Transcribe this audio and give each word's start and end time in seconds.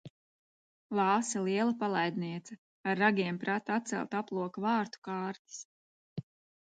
Lāse 0.99 1.41
liela 1.47 1.75
palaidniece 1.83 2.57
ar 2.93 2.99
ragiem 3.03 3.39
prata 3.45 3.77
atcelt 3.83 4.19
aploka 4.23 4.65
vārtu 4.67 5.05
kārtis. 5.11 5.63